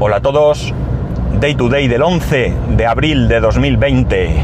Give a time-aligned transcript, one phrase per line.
[0.00, 0.72] Hola a todos.
[1.40, 4.36] Day to day del 11 de abril de 2020.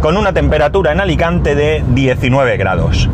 [0.00, 3.08] Con una temperatura en Alicante de 19 grados.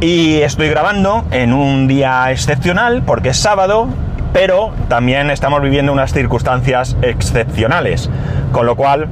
[0.00, 3.86] Y estoy grabando en un día excepcional porque es sábado,
[4.32, 8.10] pero también estamos viviendo unas circunstancias excepcionales.
[8.50, 9.06] Con lo cual,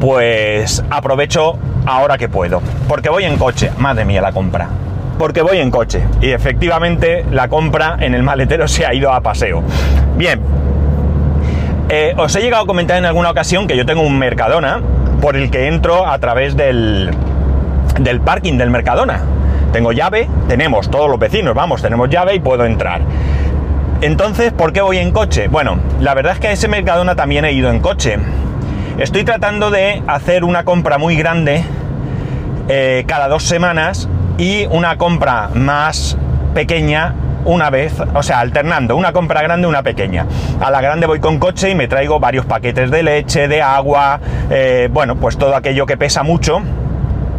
[0.00, 2.62] pues aprovecho ahora que puedo.
[2.88, 3.70] Porque voy en coche.
[3.76, 4.70] Madre mía, la compra
[5.22, 6.02] porque voy en coche.
[6.20, 9.62] Y efectivamente la compra en el maletero se ha ido a paseo.
[10.16, 10.40] Bien,
[11.88, 14.80] eh, os he llegado a comentar en alguna ocasión que yo tengo un Mercadona
[15.20, 17.12] por el que entro a través del,
[18.00, 19.20] del parking del Mercadona.
[19.72, 23.02] Tengo llave, tenemos todos los vecinos, vamos, tenemos llave y puedo entrar.
[24.00, 25.46] Entonces, ¿por qué voy en coche?
[25.46, 28.18] Bueno, la verdad es que a ese Mercadona también he ido en coche.
[28.98, 31.62] Estoy tratando de hacer una compra muy grande
[32.68, 36.16] eh, cada dos semanas y una compra más
[36.54, 40.26] pequeña una vez, o sea, alternando una compra grande, una pequeña.
[40.60, 44.20] A la grande voy con coche y me traigo varios paquetes de leche, de agua,
[44.50, 46.62] eh, bueno, pues todo aquello que pesa mucho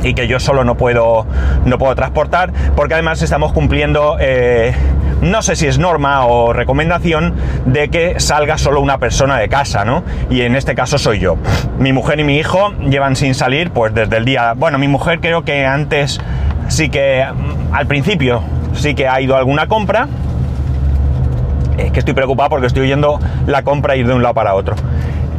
[0.03, 1.25] y que yo solo no puedo,
[1.65, 4.73] no puedo transportar, porque además estamos cumpliendo, eh,
[5.21, 7.33] no sé si es norma o recomendación,
[7.65, 10.03] de que salga solo una persona de casa, ¿no?
[10.29, 11.37] Y en este caso soy yo.
[11.79, 15.21] Mi mujer y mi hijo llevan sin salir, pues desde el día, bueno, mi mujer
[15.21, 16.19] creo que antes
[16.67, 18.41] sí que, mm, al principio,
[18.73, 20.07] sí que ha ido alguna compra.
[21.77, 24.75] Es que estoy preocupado porque estoy oyendo la compra ir de un lado para otro.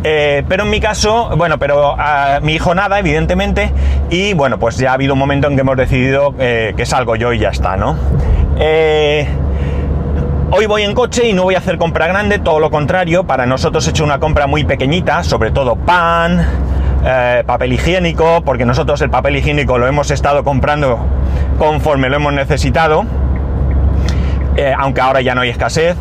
[0.06, 3.72] Eh, pero en mi caso, bueno, pero a mi hijo nada, evidentemente,
[4.11, 7.17] y bueno, pues ya ha habido un momento en que hemos decidido eh, que salgo
[7.17, 7.97] yo y ya está, ¿no?
[8.58, 9.27] Eh,
[10.50, 13.47] hoy voy en coche y no voy a hacer compra grande, todo lo contrario, para
[13.47, 16.47] nosotros he hecho una compra muy pequeñita, sobre todo pan,
[17.47, 20.99] papel higiénico, porque nosotros el papel higiénico lo hemos estado comprando
[21.59, 23.05] conforme lo hemos necesitado,
[24.79, 25.97] aunque ahora ya no hay escasez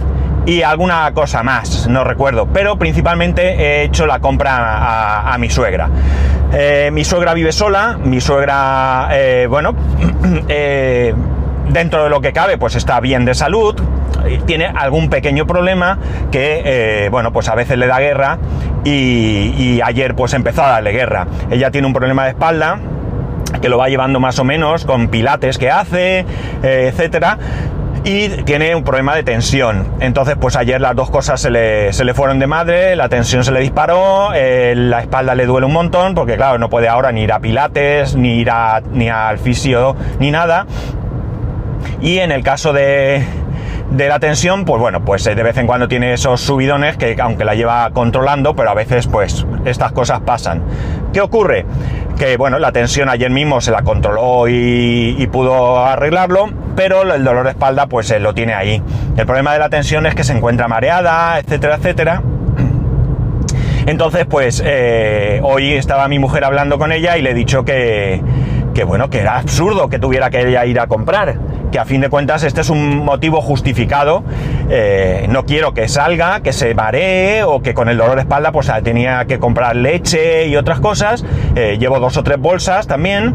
[0.45, 5.89] y alguna cosa más, no recuerdo, pero principalmente he hecho la compra a, mi suegra.
[6.51, 9.73] Eh, mi suegra vive sola, mi suegra, eh, bueno,
[10.47, 11.13] eh,
[11.69, 13.75] dentro de lo que cabe, pues está bien de salud,
[14.45, 15.97] tiene algún pequeño problema
[16.31, 18.37] que, bueno, pues a veces le da guerra
[18.83, 21.27] y, ayer pues empezó a darle guerra.
[21.51, 22.79] Ella tiene un problema de espalda
[23.61, 26.25] que lo va llevando más o menos con pilates que hace,
[26.63, 27.37] etcétera
[28.03, 29.87] y tiene un problema de tensión.
[29.99, 33.43] Entonces, pues ayer las dos cosas se le, se le fueron de madre, la tensión
[33.43, 37.11] se le disparó, eh, la espalda le duele un montón, porque claro, no puede ahora
[37.11, 40.65] ni ir a pilates, ni ir a, ni al fisio, ni nada.
[42.01, 43.25] Y en el caso de,
[43.93, 47.15] de la tensión, pues bueno, pues eh, de vez en cuando tiene esos subidones que
[47.19, 50.63] aunque la lleva controlando, pero a veces pues estas cosas pasan.
[51.13, 51.65] ¿Qué ocurre?
[52.17, 57.45] Que bueno, la tensión ayer mismo se la controló y, pudo arreglarlo, pero el dolor
[57.45, 58.81] de espalda pues eh, lo tiene ahí.
[59.15, 62.21] El problema de la tensión es que se encuentra mareada, etcétera, etcétera.
[63.85, 68.21] Entonces, pues eh, hoy estaba mi mujer hablando con ella y le he dicho que,
[68.73, 71.35] que bueno, que era absurdo que tuviera que ella ir a comprar,
[71.73, 74.23] que a fin de cuentas este es un motivo justificado,
[74.69, 78.51] eh, no quiero que salga, que se maree o que con el dolor de espalda
[78.51, 81.25] pues tenía que comprar leche y otras cosas,
[81.55, 83.33] eh, llevo dos o tres bolsas también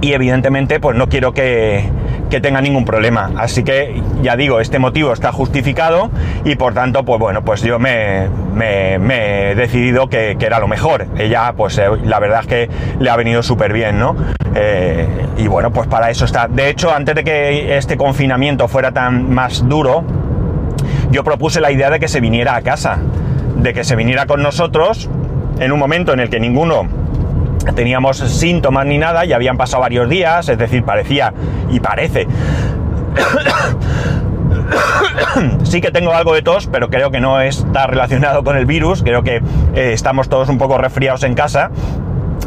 [0.00, 1.90] y evidentemente pues no quiero que,
[2.30, 3.30] que tenga ningún problema.
[3.36, 6.10] Así que ya digo, este motivo está justificado
[6.44, 8.28] y por tanto, pues bueno, pues yo me,
[8.60, 11.06] he decidido que, era lo mejor.
[11.18, 12.70] Ella, pues eh, la verdad es que
[13.00, 14.16] le ha venido súper bien, ¿no?
[14.54, 16.48] Eh, y bueno, pues para eso está.
[16.48, 20.04] De hecho, antes de que este confinamiento fuera tan más duro,
[21.10, 22.98] yo propuse la idea de que se viniera a casa,
[23.56, 25.10] de que se viniera con nosotros
[25.58, 26.86] en un momento en el que ninguno
[27.74, 31.32] teníamos síntomas ni nada, ya habían pasado varios días, es decir, parecía
[31.70, 32.26] y parece.
[35.64, 39.02] sí que tengo algo de tos, pero creo que no está relacionado con el virus,
[39.02, 39.42] creo que
[39.74, 41.70] eh, estamos todos un poco resfriados en casa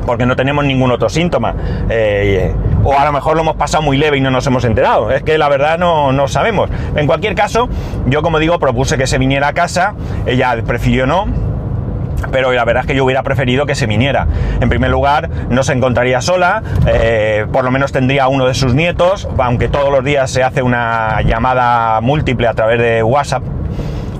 [0.06, 1.56] porque no tenemos ningún otro síntoma.
[1.90, 2.54] Eh,
[2.84, 5.12] o a lo mejor lo hemos pasado muy leve y no nos hemos enterado.
[5.12, 6.70] Es que la verdad no, no sabemos.
[6.96, 7.70] En cualquier caso,
[8.08, 9.94] yo como digo, propuse que se viniera a casa,
[10.26, 11.49] ella prefirió no
[12.32, 14.28] pero la verdad es que yo hubiera preferido que se viniera.
[14.60, 18.74] En primer lugar, no se encontraría sola, eh, por lo menos tendría uno de sus
[18.74, 23.44] nietos, aunque todos los días se hace una llamada múltiple a través de WhatsApp,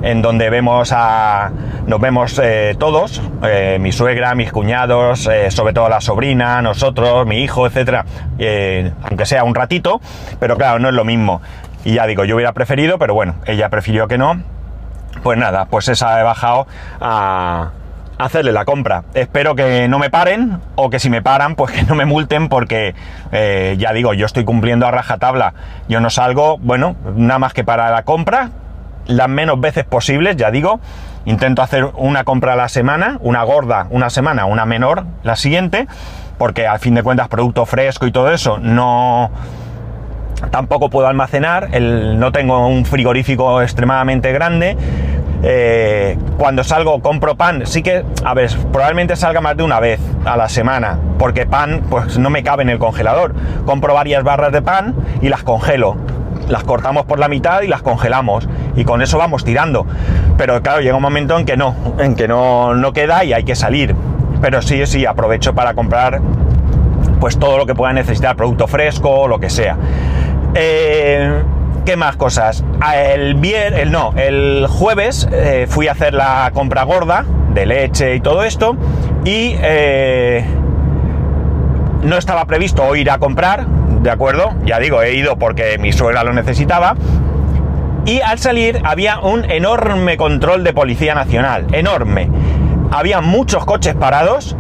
[0.02, 1.52] en donde vemos a,
[1.86, 7.44] nos vemos eh, todos, eh, mi suegra, mis cuñados, sobre todo la sobrina, nosotros, mi
[7.44, 8.06] hijo, etcétera,
[9.04, 10.00] aunque sea un ratito,
[10.40, 11.42] pero claro, no es lo mismo.
[11.84, 14.42] Y ya digo, yo hubiera preferido, pero bueno, ella prefirió que no.
[15.24, 16.68] Pues nada, pues esa he bajado
[17.02, 17.72] a,
[18.20, 19.06] hacerle la compra.
[19.16, 22.50] Espero que no me paren o que si me paran, pues que no me multen
[22.50, 22.94] porque
[23.32, 25.54] eh, ya digo, yo estoy cumpliendo a rajatabla.
[25.88, 28.52] Yo no salgo, bueno, nada más que para la compra
[29.08, 30.80] las menos veces posibles, ya digo.
[31.26, 35.88] Intento hacer una compra a la semana, una gorda una semana, una menor la siguiente,
[36.38, 39.32] porque al fin de cuentas producto fresco y todo eso no
[40.52, 44.78] tampoco puedo almacenar, no tengo un frigorífico extremadamente grande.
[45.42, 50.00] Eh, cuando salgo compro pan, sí que, a ver, probablemente salga más de una vez
[50.26, 53.34] a la semana, porque pan pues no me cabe en el congelador.
[53.66, 55.96] Compro varias barras de pan y las congelo.
[56.48, 58.48] Las cortamos por la mitad y las congelamos.
[58.76, 59.86] Y con eso vamos tirando.
[60.38, 63.44] Pero claro, llega un momento en que no, en que no, no queda y hay
[63.44, 63.96] que salir.
[64.42, 66.22] Pero sí, sí, aprovecho para comprar
[67.20, 69.78] pues todo lo que pueda necesitar, producto fresco, lo que sea.
[70.56, 71.44] Eh,
[71.86, 72.64] ¿Qué más cosas?
[72.82, 78.16] Ah, el el no, el jueves eh, fui a hacer la compra gorda de leche
[78.16, 78.76] y todo esto
[79.26, 80.46] y eh,
[82.04, 84.54] no estaba previsto ir a comprar, ¿de acuerdo?
[84.66, 86.96] Ya digo, he ido porque mi suegra lo necesitaba.
[88.06, 92.30] Y al salir había un enorme control de Policía Nacional, enorme.
[92.92, 94.56] Había muchos coches parados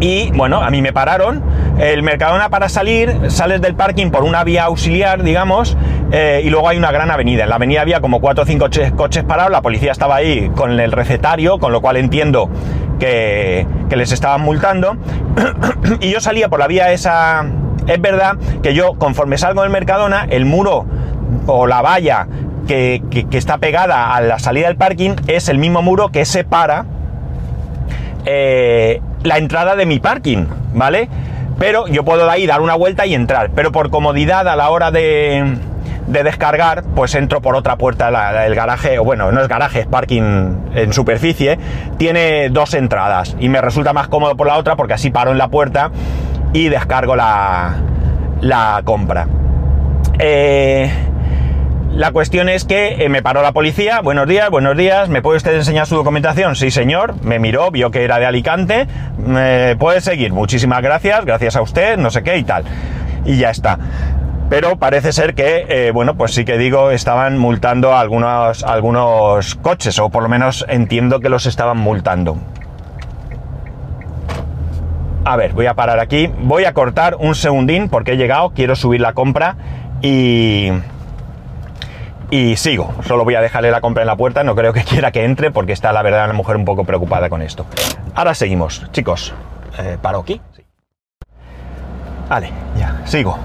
[0.00, 1.42] y bueno, a mí me pararon.
[1.78, 5.76] El Mercadona para salir, sales del parking por una vía auxiliar, digamos,
[6.10, 7.44] eh, y luego hay una gran avenida.
[7.44, 10.78] En la avenida había como 4 o 5 coches, parados, la policía estaba ahí con
[10.78, 12.50] el recetario, con lo cual entiendo
[12.98, 14.96] que, les estaban multando.
[16.00, 17.46] y yo salía por la vía esa...
[17.86, 20.84] Es verdad que yo, conforme salgo del Mercadona, el muro
[21.46, 22.26] o la valla
[22.66, 26.84] que, que, está pegada a la salida del parking es el mismo muro que separa
[28.26, 31.08] eh, la entrada de mi parking, ¿vale?
[31.58, 34.90] Pero yo puedo ahí dar una vuelta y entrar, pero por comodidad a la hora
[34.90, 35.56] de,
[36.06, 39.86] de descargar, pues entro por otra puerta, el garaje, o bueno, no es garaje, es
[39.86, 41.58] parking en superficie,
[41.98, 45.38] tiene dos entradas y me resulta más cómodo por la otra porque así paro en
[45.38, 45.90] la puerta
[46.52, 47.74] y descargo la,
[48.40, 49.26] la compra.
[50.18, 50.90] Eh,
[51.98, 55.38] la cuestión es que eh, me paró la policía, buenos días, buenos días, ¿me puede
[55.38, 56.54] usted enseñar su documentación?
[56.54, 58.86] Sí, señor, me miró, vio que era de Alicante,
[59.18, 62.62] me puede seguir, muchísimas gracias, gracias a usted, no sé qué y tal.
[63.24, 63.80] Y ya está.
[64.48, 69.98] Pero parece ser que, eh, bueno, pues sí que digo, estaban multando algunos, algunos coches,
[69.98, 72.38] o por lo menos entiendo que los estaban multando.
[75.24, 78.76] A ver, voy a parar aquí, voy a cortar un segundín porque he llegado, quiero
[78.76, 79.56] subir la compra
[80.00, 80.70] y
[82.30, 82.94] y sigo.
[83.06, 85.50] Solo voy a dejarle la compra en la puerta, no creo que quiera que entre
[85.50, 87.66] porque está la verdad la mujer un poco preocupada con esto.
[88.14, 89.34] Ahora seguimos, chicos.
[89.78, 90.40] Eh, ¿Paro aquí?
[90.56, 90.62] Sí.
[92.28, 93.38] Vale, ya, sigo.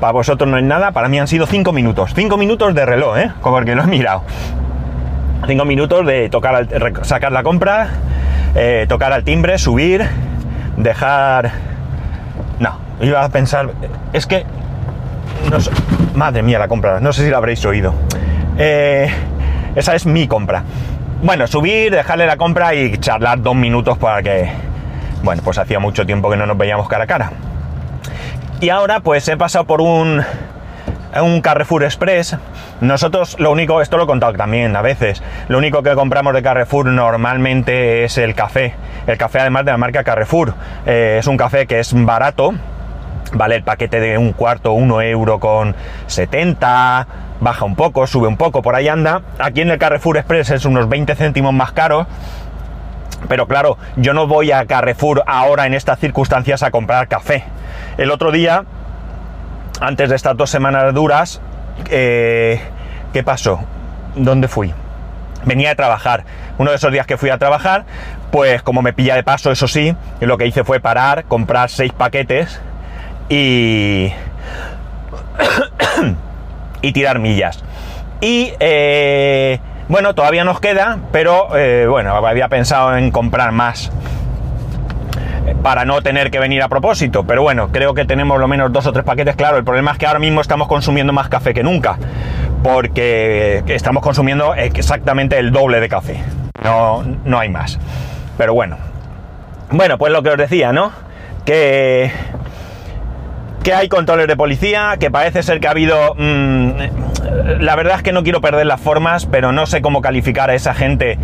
[0.00, 2.12] Para vosotros no es nada, para mí han sido 5 minutos.
[2.14, 3.32] 5 minutos de reloj, ¿eh?
[3.40, 4.22] Como que lo he mirado.
[5.46, 6.66] 5 minutos de tocar
[7.02, 7.88] sacar la compra,
[8.54, 10.06] eh, tocar al timbre, subir,
[10.76, 11.52] dejar...
[12.58, 13.70] No, iba a pensar...
[14.12, 14.44] Es que...
[16.14, 17.94] Madre mía la compra, no sé si la habréis oído.
[18.58, 19.10] Eh,
[19.74, 20.64] esa es mi compra.
[21.22, 24.50] Bueno, subir, dejarle la compra y charlar dos minutos para que...
[25.22, 27.32] Bueno, pues hacía mucho tiempo que no nos veíamos cara a cara.
[28.60, 30.22] Y ahora pues he pasado por un,
[31.20, 32.36] un Carrefour Express.
[32.80, 36.42] Nosotros lo único, esto lo he contado también a veces, lo único que compramos de
[36.42, 38.74] Carrefour normalmente es el café.
[39.06, 40.54] El café además de la marca Carrefour.
[40.86, 42.52] Eh, es un café que es barato,
[43.32, 45.74] vale el paquete de un cuarto, uno euro con
[46.06, 47.06] 70,
[47.42, 49.22] baja un poco, sube un poco, por ahí anda.
[49.38, 52.06] Aquí en el Carrefour Express es unos 20 céntimos más caro.
[53.28, 57.44] Pero claro, yo no voy a Carrefour ahora en estas circunstancias a comprar café.
[57.98, 58.64] El otro día,
[59.80, 61.40] antes de estas dos semanas duras,
[61.90, 62.60] eh,
[63.12, 63.60] ¿qué pasó?
[64.14, 64.72] ¿Dónde fui?
[65.44, 66.24] Venía de trabajar.
[66.58, 67.84] Uno de esos días que fui a trabajar,
[68.30, 71.92] pues como me pilla de paso, eso sí, lo que hice fue parar, comprar seis
[71.92, 72.60] paquetes
[73.28, 74.12] y...
[76.82, 77.64] y tirar millas.
[78.20, 79.58] Y eh,
[79.88, 83.90] bueno, todavía nos queda, pero eh, bueno, había pensado en comprar más
[85.62, 87.24] para no tener que venir a propósito.
[87.24, 89.36] Pero bueno, creo que tenemos lo menos dos o tres paquetes.
[89.36, 91.98] Claro, el problema es que ahora mismo estamos consumiendo más café que nunca,
[92.62, 96.22] porque estamos consumiendo exactamente el doble de café.
[96.62, 97.78] No, no hay más.
[98.38, 98.76] Pero bueno.
[99.70, 100.92] Bueno, pues lo que os decía, ¿no?
[101.44, 102.12] Que
[103.62, 106.14] que hay controles de policía, que parece ser que ha habido...
[106.16, 106.72] Mm,
[107.60, 110.54] la verdad es que no quiero perder las formas, pero no sé cómo calificar a
[110.54, 111.18] esa gente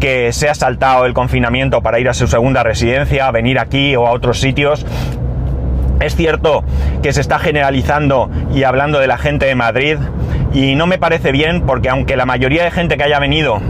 [0.00, 4.06] que se ha saltado el confinamiento para ir a su segunda residencia, venir aquí o
[4.06, 4.84] a otros sitios.
[6.00, 6.64] Es cierto
[7.02, 9.98] que se está generalizando y hablando de la gente de Madrid
[10.52, 13.60] y no me parece bien porque aunque la mayoría de gente que haya venido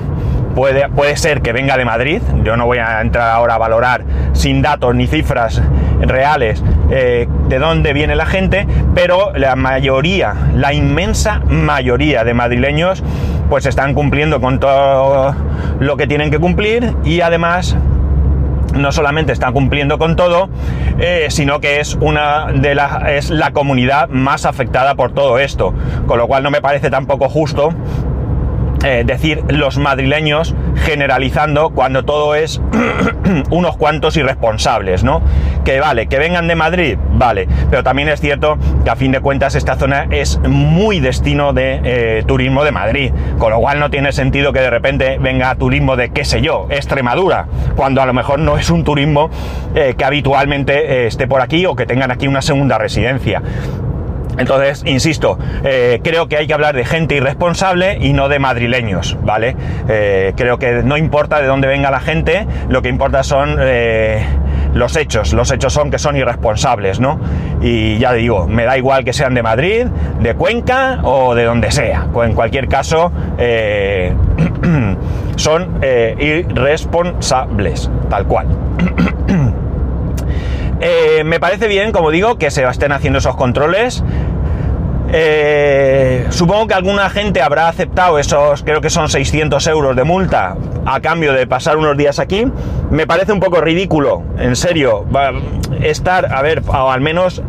[0.54, 4.04] puede, puede ser que venga de Madrid, yo no voy a entrar ahora a valorar
[4.32, 5.60] sin datos ni cifras
[6.00, 13.02] reales eh, de dónde viene la gente, pero la mayoría, la inmensa mayoría de madrileños
[13.48, 15.34] pues están cumpliendo con todo
[15.80, 17.76] lo que tienen que cumplir y además
[18.74, 20.48] no solamente están cumpliendo con todo,
[20.98, 25.74] eh, sino que es una de las es la comunidad más afectada por todo esto.
[26.06, 27.72] Con lo cual no me parece tampoco justo
[28.84, 32.60] eh, decir los madrileños generalizando cuando todo es
[33.50, 35.22] unos cuantos irresponsables, ¿no?
[35.64, 39.20] Que vale, que vengan de Madrid, vale, pero también es cierto que a fin de
[39.20, 43.90] cuentas esta zona es muy destino de eh, turismo de Madrid, con lo cual no
[43.90, 48.12] tiene sentido que de repente venga turismo de, qué sé yo, Extremadura, cuando a lo
[48.12, 49.30] mejor no es un turismo
[49.74, 53.40] eh, que habitualmente esté por aquí o que tengan aquí una segunda residencia.
[54.38, 59.16] Entonces, insisto, eh, creo que hay que hablar de gente irresponsable y no de madrileños,
[59.22, 59.56] ¿vale?
[59.88, 64.24] Eh, creo que no importa de dónde venga la gente, lo que importa son eh,
[64.74, 65.32] los hechos.
[65.32, 67.18] Los hechos son que son irresponsables, ¿no?
[67.60, 69.86] Y ya digo, me da igual que sean de Madrid,
[70.20, 72.08] de Cuenca o de donde sea.
[72.22, 73.12] En cualquier caso,
[75.36, 75.80] son
[76.18, 78.48] irresponsables, tal cual.
[81.24, 84.02] me parece bien, como digo, que se estén haciendo esos controles.
[85.16, 90.56] Eh, supongo que alguna gente habrá aceptado esos, creo que son 600 euros de multa
[90.86, 92.46] a cambio de pasar unos días aquí.
[92.90, 95.06] Me parece un poco ridículo, en serio,
[95.82, 97.42] estar, a ver, o al menos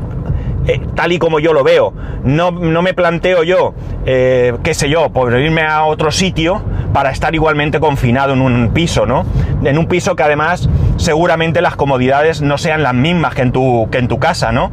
[0.68, 1.94] eh, tal y como yo lo veo.
[2.24, 3.74] No, me planteo yo,
[4.06, 6.62] eh, qué sé yo, por irme a otro sitio
[6.94, 9.26] para estar igualmente confinado en un piso, ¿no?
[9.64, 13.90] En un piso que además seguramente las comodidades no sean las mismas que en tu,
[13.92, 14.72] que en tu casa, ¿no?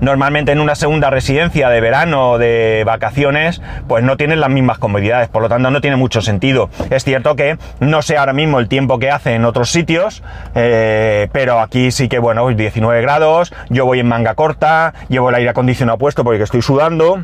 [0.00, 4.78] Normalmente en una segunda residencia de verano o de vacaciones, pues no tienen las mismas
[4.78, 6.70] comodidades, por lo tanto no tiene mucho sentido.
[6.90, 10.22] Es cierto que no sé ahora mismo el tiempo que hace en otros sitios,
[10.54, 15.36] eh, pero aquí sí que, bueno, 19 grados, yo voy en manga corta, llevo el
[15.36, 17.22] aire acondicionado puesto porque estoy sudando.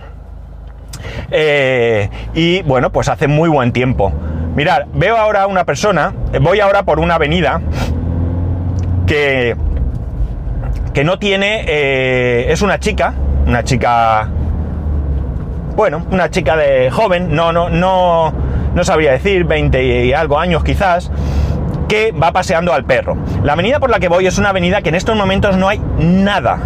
[1.31, 4.13] Eh, y bueno, pues hace muy buen tiempo.
[4.55, 7.61] Mirad, veo ahora una persona, voy ahora por una avenida
[9.07, 9.55] que
[10.97, 13.13] que no tiene, eh, es una chica,
[13.47, 14.31] una chica,
[15.77, 18.33] bueno, una chica de joven, no, no, no,
[18.75, 21.11] no sabría decir, 20 y algo años quizás,
[21.87, 23.19] que va paseando al perro.
[23.43, 25.83] La avenida por la que voy es una avenida que en estos momentos no hay
[25.99, 26.61] nada,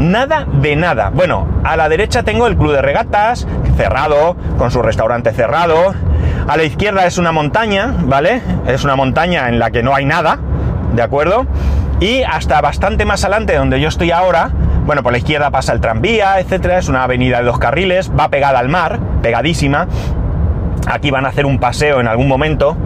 [0.00, 1.10] nada de nada.
[1.10, 3.46] Bueno, a la derecha tengo el club de regatas,
[3.76, 5.94] cerrado, con su restaurante cerrado.
[6.48, 8.42] A la izquierda es una montaña, ¿vale?
[8.66, 10.40] Es una montaña en la que no hay nada,
[10.92, 11.46] ¿de acuerdo?
[12.00, 14.50] Y hasta bastante más adelante, donde yo estoy ahora,
[14.86, 18.30] bueno, por la izquierda pasa el tranvía, etcétera, es una avenida de dos carriles, va
[18.30, 19.86] pegada al mar, pegadísima.
[20.86, 22.76] Aquí van a hacer un paseo en algún momento,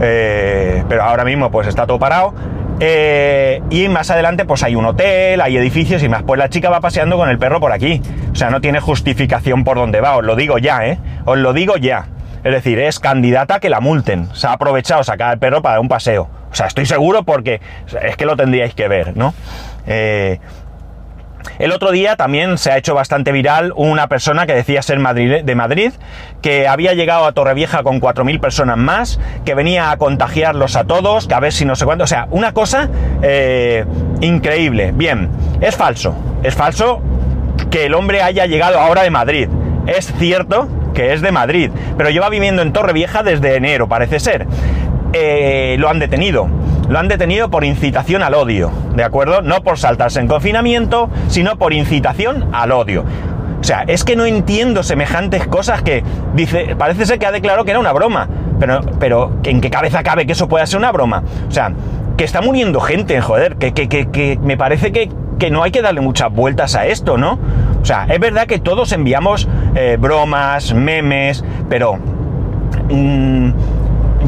[0.00, 2.34] eh, pero ahora mismo pues está todo parado.
[2.80, 6.22] Eh, y más adelante pues hay un hotel, hay edificios y más.
[6.22, 8.00] Pues la chica va paseando con el perro por aquí.
[8.32, 10.98] O sea, no tiene justificación por dónde va, os lo digo ya, ¿eh?
[11.26, 12.06] Os lo digo ya.
[12.42, 14.34] Es decir, es candidata que la multen.
[14.34, 16.41] Se ha aprovechado sacar al perro para dar un paseo.
[16.52, 17.60] O sea, estoy seguro porque
[18.02, 19.34] es que lo tendríais que ver, ¿no?
[19.86, 20.38] Eh,
[21.58, 25.54] el otro día también se ha hecho bastante viral una persona que decía ser de
[25.54, 25.92] Madrid,
[26.40, 31.26] que había llegado a Torrevieja con 4.000 personas más, que venía a contagiarlos a todos,
[31.26, 32.04] que a ver si no sé cuánto.
[32.04, 32.88] O sea, una cosa
[33.22, 33.84] eh,
[34.20, 34.92] increíble.
[34.92, 35.30] Bien,
[35.60, 36.14] es falso.
[36.42, 37.02] Es falso
[37.70, 39.48] que el hombre haya llegado ahora de Madrid.
[39.86, 44.46] Es cierto que es de Madrid, pero lleva viviendo en Torrevieja desde enero, parece ser.
[45.12, 46.48] Eh, lo han detenido.
[46.88, 49.40] Lo han detenido por incitación al odio, ¿de acuerdo?
[49.40, 53.04] No por saltarse en confinamiento, sino por incitación al odio.
[53.60, 56.02] O sea, es que no entiendo semejantes cosas que
[56.34, 58.28] dice, parece ser que ha declarado que era una broma,
[58.58, 61.22] pero, pero ¿en qué cabeza cabe que eso pueda ser una broma?
[61.48, 61.72] O sea,
[62.16, 65.08] que está muriendo gente, joder, que, que, que, me parece que,
[65.50, 67.38] no hay que darle muchas vueltas a esto, ¿no?
[67.80, 71.98] O sea, es verdad que todos enviamos eh, bromas, memes, pero...
[72.90, 73.50] Mm,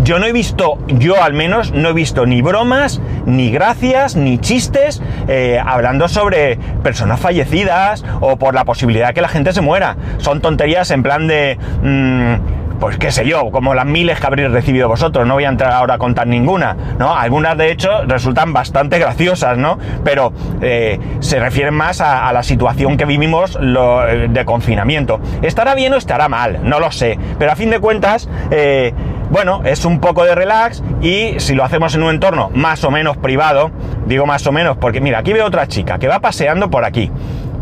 [0.02, 4.38] yo no he visto, yo al menos no he visto ni bromas, ni gracias, ni
[4.38, 9.60] chistes eh, hablando sobre personas fallecidas o por la posibilidad de que la gente se
[9.60, 9.96] muera.
[10.18, 11.58] Son tonterías en plan de...
[11.82, 15.48] Mm, pues qué sé yo, como las miles que habréis recibido vosotros, no voy a
[15.48, 17.16] entrar ahora a contar ninguna, ¿no?
[17.16, 19.78] Algunas de hecho resultan bastante graciosas, ¿no?
[20.04, 25.18] Pero eh, se refieren más a, la situación que vivimos eh, de confinamiento.
[25.40, 26.60] ¿Estará bien o estará mal?
[26.62, 28.92] No lo sé, pero a fin de cuentas, eh,
[29.30, 32.90] bueno, es un poco de relax y si lo hacemos en un entorno más o
[32.90, 33.70] menos privado,
[34.04, 37.10] digo más o menos porque mira, aquí veo otra chica que va paseando por aquí.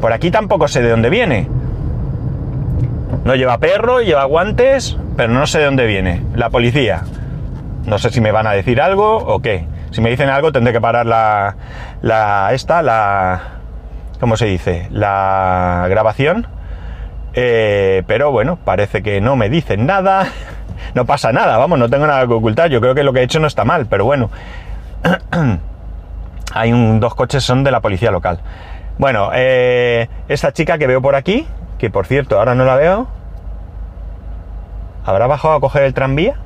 [0.01, 1.62] Por aquí tampoco sé de dónde viene.
[3.25, 6.23] No lleva perro, lleva guantes, pero no sé de dónde viene.
[6.35, 7.03] La policía.
[7.87, 9.67] No sé si me van a decir algo o qué.
[9.91, 11.57] Si me dicen algo tendré que parar la,
[12.01, 13.43] la esta, la,
[14.21, 14.89] ¿cómo se dice?
[14.91, 16.47] La grabación
[17.35, 20.27] Eh, pero bueno, parece que no me dicen nada.
[20.95, 22.69] No pasa nada, vamos, no tengo nada que ocultar.
[22.69, 24.31] Yo creo que lo que he hecho no está mal, pero bueno.
[26.55, 28.41] Hay un, dos coches, son de la policía local.
[28.99, 31.47] Bueno, eh, esta chica que veo por aquí,
[31.83, 33.09] que por cierto ahora no la veo,
[35.05, 36.37] ¿habrá bajado a coger el tranvía?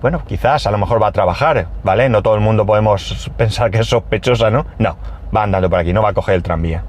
[0.00, 2.08] Bueno, quizás a lo mejor va a trabajar, ¿vale?
[2.08, 4.64] No todo el mundo podemos pensar que es sospechosa, ¿no?
[4.78, 4.96] No,
[5.36, 6.82] va andando por aquí, no va a coger el tranvía.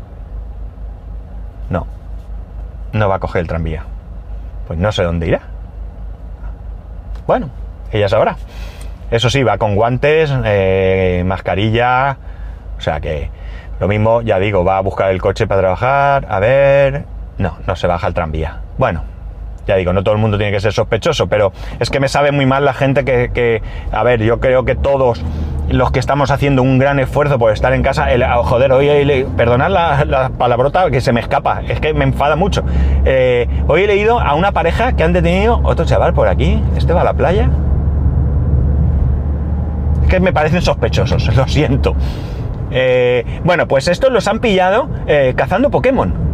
[1.69, 1.85] No,
[2.93, 3.83] no va a coger el tranvía.
[4.65, 5.41] Pues no sé dónde irá.
[7.27, 7.49] Bueno,
[7.91, 8.37] ella sabrá.
[9.11, 12.15] Eso sí, va con guantes, eh, mascarilla,
[12.77, 13.29] o sea que
[13.79, 17.16] lo mismo, ya digo, va a buscar el coche para trabajar, a ver...
[17.37, 18.61] No, no se baja el tranvía.
[18.77, 19.03] Bueno,
[19.67, 22.31] ya digo, no todo el mundo tiene que ser sospechoso, pero es que me sabe
[22.31, 25.21] muy mal la gente que, a ver, yo creo que todos
[25.69, 29.27] los que estamos haciendo un gran esfuerzo por estar en casa, el, oh, joder, hoy
[29.35, 32.63] perdonad la, palabrota que se me escapa, es que me enfada mucho.
[33.03, 36.93] Eh, hoy he leído a una pareja que han detenido otro chaval por aquí, este
[36.93, 37.49] va a la playa.
[40.03, 41.93] Es que me parecen sospechosos, lo siento.
[42.71, 46.26] Eh, bueno, pues estos los han pillado eh, cazando Pokémon.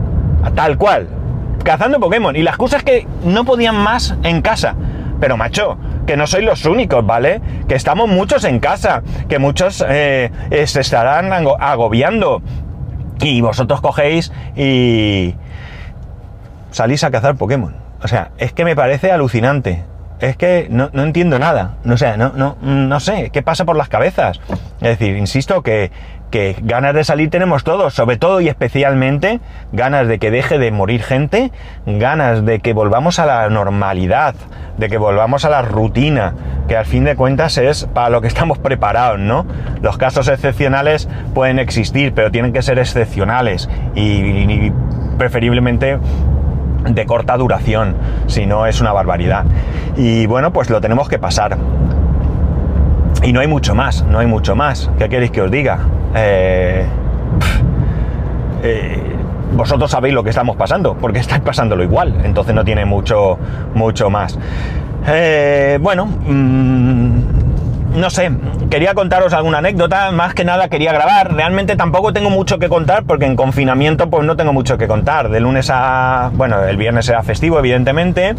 [0.56, 1.08] Tal cual.
[1.64, 2.36] Cazando Pokémon.
[2.36, 4.76] Y las cosas que no podían más en casa.
[5.20, 7.42] Pero macho, que no sois los únicos, ¿vale?
[7.68, 9.04] Que estamos muchos en casa.
[9.30, 10.32] Que muchos eh,
[10.66, 12.42] se estarán agobiando.
[13.22, 15.36] Y vosotros cogéis y
[16.72, 17.76] salís a cazar Pokémon.
[18.02, 19.86] O sea, es que me parece alucinante
[20.24, 21.75] es que no, entiendo nada.
[21.84, 24.39] No, sé, no, no, no sé, ¿qué pasa por las cabezas?
[24.80, 25.92] Es decir, insisto que,
[26.32, 29.42] que ganas de salir tenemos todos, sobre todo y especialmente
[29.74, 31.51] ganas de que deje de morir gente,
[31.86, 34.34] ganas de que volvamos a la normalidad,
[34.77, 36.34] de que volvamos a la rutina,
[36.70, 39.46] que al fin de cuentas es para lo que estamos preparados, ¿no?
[39.82, 44.72] Los casos excepcionales pueden existir, pero tienen que ser excepcionales y
[45.18, 46.00] preferiblemente
[46.90, 47.96] de corta duración,
[48.28, 49.46] si no es una barbaridad.
[49.96, 51.58] Y bueno, pues lo tenemos que pasar.
[53.24, 54.89] Y no hay mucho más, no hay mucho más.
[54.98, 55.80] ¿Qué queréis que os diga?
[56.15, 56.86] Eh,
[58.63, 59.15] eh,
[59.54, 63.38] vosotros sabéis lo que estamos pasando, porque estáis pasándolo igual, entonces no tiene mucho,
[63.74, 64.38] mucho más.
[65.08, 67.42] Eh, bueno, mm,
[67.95, 68.32] no sé,
[68.71, 71.34] quería contaros alguna anécdota, más que nada quería grabar.
[71.34, 75.29] Realmente tampoco tengo mucho que contar porque en confinamiento pues no tengo mucho que contar.
[75.29, 76.32] De lunes a...
[76.34, 78.36] bueno, el viernes era festivo evidentemente,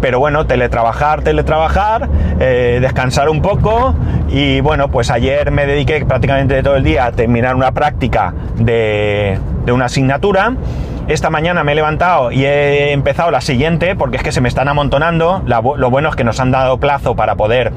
[0.00, 2.08] pero bueno, teletrabajar, teletrabajar,
[2.40, 3.94] eh, descansar un poco
[4.30, 9.38] y bueno, pues ayer me dediqué prácticamente todo el día a terminar una práctica de,
[9.66, 10.54] de una asignatura.
[11.06, 14.48] Esta mañana me he levantado y he empezado la siguiente porque es que se me
[14.48, 15.42] están amontonando.
[15.44, 17.72] lo bueno es que nos han dado plazo para poder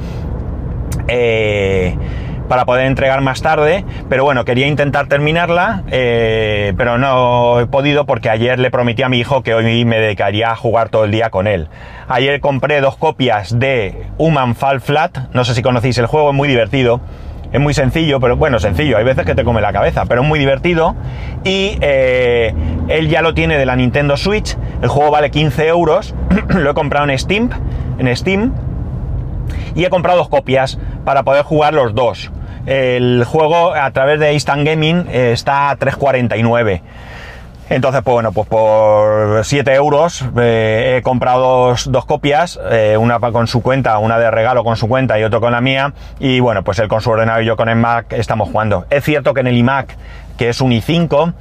[1.08, 1.96] eh,
[2.48, 8.06] para poder entregar más tarde, pero bueno, quería intentar terminarla, eh, pero no he podido
[8.06, 11.12] porque ayer le prometí a mi hijo que hoy me dedicaría a jugar todo el
[11.12, 11.68] día con él.
[12.08, 16.36] Ayer compré dos copias de Human Fall Flat, no sé si conocéis el juego, es
[16.36, 17.02] muy divertido.
[17.54, 20.28] Es muy sencillo, pero bueno, sencillo, hay veces que te come la cabeza, pero es
[20.28, 20.96] muy divertido.
[21.46, 22.54] Y eh,
[22.90, 26.14] él ya lo tiene de la Nintendo Switch, el juego vale 15 euros,
[26.50, 27.50] lo he comprado en Steam,
[28.00, 28.54] en Steam,
[29.76, 32.32] y he comprado dos copias para poder jugar los dos.
[32.66, 36.82] El juego a través de Instant Gaming eh, está a 3.49.
[37.70, 43.48] Entonces, pues bueno, pues por 7 euros eh, he comprado dos, copias, eh, una con
[43.48, 45.94] su cuenta, una de regalo con su cuenta y otro con la mía.
[46.20, 48.86] Y bueno, pues él con su ordenador y yo con el Mac estamos jugando.
[48.90, 49.98] Es cierto que en el iMac,
[50.38, 51.34] que es un i5,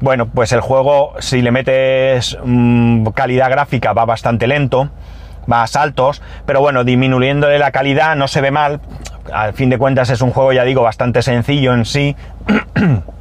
[0.00, 4.90] bueno, pues el juego, si le metes mm, calidad gráfica, va bastante lento
[5.46, 8.80] más altos, pero bueno, disminuyéndole la calidad no se ve mal.
[9.32, 12.16] Al fin de cuentas es un juego, ya digo, bastante sencillo en sí.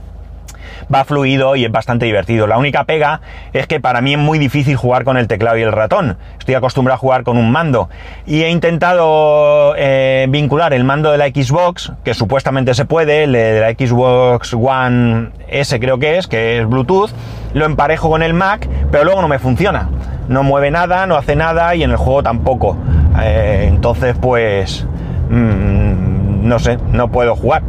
[0.93, 2.47] va fluido y es bastante divertido.
[2.47, 3.21] La única pega
[3.53, 6.17] es que para mí es muy difícil jugar con el teclado y el ratón.
[6.39, 7.89] Estoy acostumbrado a jugar con un mando.
[8.25, 13.33] Y he intentado eh, vincular el mando de la Xbox, que supuestamente se puede, el
[13.33, 17.11] de la Xbox One S creo que es, que es Bluetooth,
[17.53, 19.89] lo emparejo con el Mac, pero luego no me funciona
[20.27, 22.77] no mueve nada, no hace nada y en el juego tampoco.
[23.21, 24.85] Eh, entonces, pues,
[25.29, 27.63] mm, no sé, no puedo jugar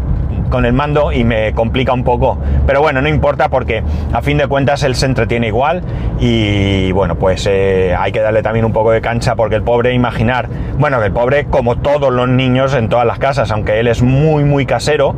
[0.51, 2.38] con el mando y me complica un poco.
[2.66, 5.83] Pero bueno, no importa porque a fin de cuentas él se entretiene igual
[6.18, 9.92] y bueno, pues eh, hay que darle también un poco de cancha porque el pobre
[9.92, 10.48] imaginar,
[10.79, 14.02] bueno, que el pobre como todos los niños en todas las casas, aunque él es
[14.02, 15.14] muy, muy casero,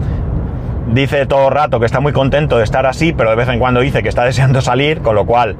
[0.92, 3.80] dice todo rato que está muy contento de estar así, pero de vez en cuando
[3.80, 5.56] dice que está deseando salir, con lo cual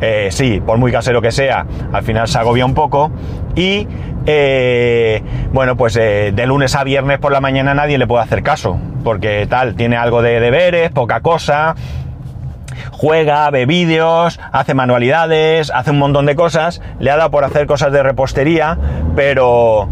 [0.00, 3.10] eh, sí, por muy casero que sea, al final se agobia un poco.
[3.54, 3.86] Y
[4.26, 8.42] eh, bueno, pues eh, de lunes a viernes por la mañana nadie le puede hacer
[8.42, 11.74] caso, porque tal, tiene algo de deberes, poca cosa.
[12.92, 16.80] juega, ve vídeos, hace manualidades, hace un montón de cosas.
[16.98, 18.78] Le ha dado por hacer cosas de repostería,
[19.16, 19.88] pero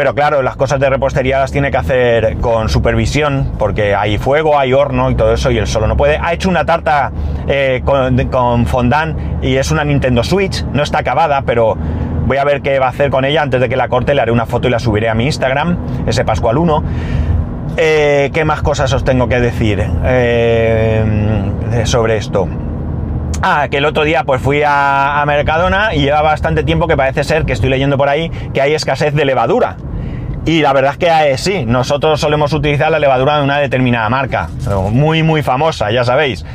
[0.00, 4.58] pero claro, las cosas de repostería las tiene que hacer con supervisión, porque hay fuego,
[4.58, 6.16] hay horno y todo eso, y él solo no puede.
[6.16, 7.12] Ha hecho una tarta
[7.46, 11.76] eh, con, fondant y es una Nintendo Switch, no está acabada, pero
[12.24, 14.22] voy a ver qué va a hacer con ella antes de que la corte, le
[14.22, 16.82] haré una foto y la subiré a mi Instagram, ese Pascual 1.
[17.76, 21.04] Eh, ¿Qué más cosas os tengo que decir eh,
[21.84, 22.48] sobre esto?
[23.42, 26.96] Ah, que el otro día pues fui a, a, Mercadona y lleva bastante tiempo que
[26.96, 29.76] parece ser, que estoy leyendo por ahí, que hay escasez de levadura.
[30.46, 34.08] Y la verdad es que eh, sí, nosotros solemos utilizar la levadura de una determinada
[34.08, 34.48] marca,
[34.90, 36.46] muy muy famosa, ya sabéis.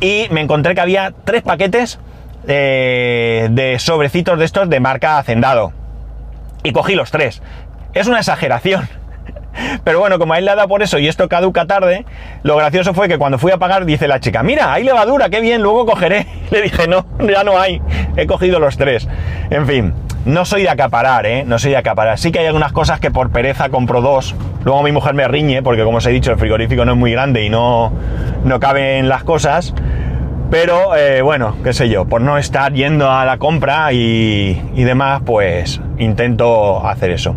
[0.00, 1.98] Y me encontré que había tres paquetes
[2.46, 5.72] eh, de sobrecitos de estos de marca Hacendado.
[6.62, 7.42] Y cogí los tres.
[7.94, 8.88] Es una exageración.
[9.84, 12.04] Pero bueno, como a él le ha dado por eso y esto caduca tarde,
[12.42, 15.40] lo gracioso fue que cuando fui a pagar dice la chica, mira, hay levadura, qué
[15.40, 16.26] bien, luego cogeré.
[16.50, 17.80] Le dije, no, ya no hay,
[18.16, 19.08] he cogido los tres.
[19.50, 21.44] En fin, no soy de acaparar, ¿eh?
[21.44, 22.18] No soy de acaparar.
[22.18, 24.34] Sí que hay algunas cosas que por pereza compro dos.
[24.64, 27.12] Luego mi mujer me riñe porque como os he dicho, el frigorífico no es muy
[27.12, 27.92] grande y no,
[28.44, 29.74] no caben las cosas.
[30.50, 34.84] Pero eh, bueno, qué sé yo, por no estar yendo a la compra y, y
[34.84, 37.34] demás, pues intento hacer eso.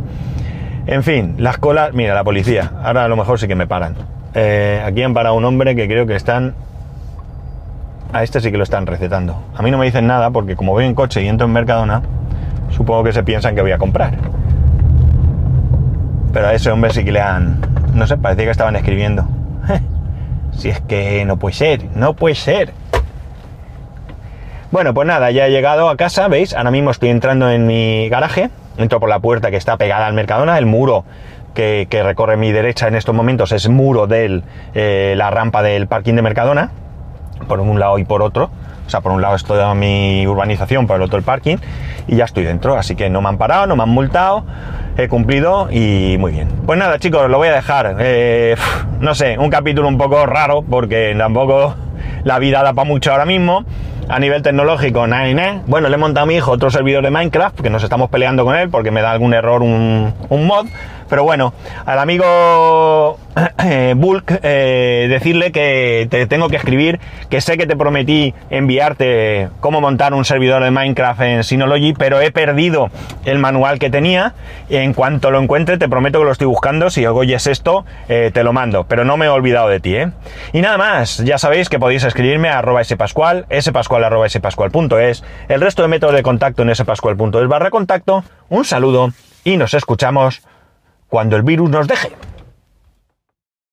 [0.85, 3.95] En fin, las colas, mira, la policía, ahora a lo mejor sí que me paran.
[4.35, 6.53] Eh, aquí han parado un hombre que creo que están...
[8.11, 9.41] A este sí que lo están recetando.
[9.55, 12.01] A mí no me dicen nada porque como voy en coche y entro en Mercadona,
[12.75, 14.13] supongo que se piensan que voy a comprar.
[16.33, 17.59] Pero a ese hombre sí que le han...
[17.93, 19.25] No sé, parecía que estaban escribiendo.
[20.51, 22.73] si es que no puede ser, no puede ser.
[24.71, 26.53] Bueno, pues nada, ya he llegado a casa, ¿veis?
[26.53, 30.13] Ahora mismo estoy entrando en mi garaje entro por la puerta que está pegada al
[30.13, 31.05] Mercadona, el muro
[31.53, 34.41] que, recorre mi derecha en estos momentos es muro de
[34.73, 36.71] eh, la rampa del parking de Mercadona,
[37.47, 38.49] por un lado y por otro.
[38.85, 41.57] O sea, por un lado es toda mi urbanización, por el otro el parking,
[42.07, 42.75] y ya estoy dentro.
[42.77, 44.45] Así que no me han parado, no me han multado,
[44.97, 46.49] he cumplido y muy bien.
[46.65, 47.97] Pues nada, chicos, lo voy a dejar.
[47.99, 48.55] Eh,
[48.99, 51.75] no sé, un capítulo un poco raro, porque tampoco
[52.23, 53.65] la vida da para mucho ahora mismo
[54.07, 57.59] a nivel tecnológico, nada, Bueno, le he montado a mi hijo otro servidor de Minecraft,
[57.61, 60.67] que nos estamos peleando con él porque me da algún error un mod.
[61.09, 61.53] Pero bueno,
[61.85, 63.17] al amigo
[63.63, 69.49] eh, Bulk, eh, decirle que te tengo que escribir, que sé que te prometí enviarte
[69.59, 72.89] cómo montar un servidor de Minecraft en Synology, pero he perdido
[73.25, 74.33] el manual que tenía.
[74.69, 76.89] En cuanto lo encuentre, te prometo que lo estoy buscando.
[76.89, 79.95] Si oyes esto, eh, te lo mando, pero no me he olvidado de ti.
[80.53, 85.61] Y nada más, ya sabéis que podéis escribirme a arroba spascual, spascual arroba spascual.es, el
[85.61, 88.23] resto de métodos de contacto en spascual.es barra contacto.
[88.49, 89.11] Un saludo
[89.43, 90.41] y nos escuchamos
[91.15, 92.11] cuando el virus nos deje.